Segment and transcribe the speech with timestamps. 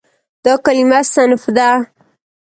[0.43, 1.69] دا کلمه "صنف" ده.